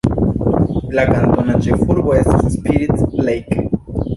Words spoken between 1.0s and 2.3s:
kantona ĉefurbo